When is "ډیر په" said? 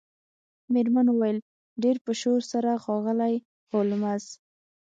1.83-2.11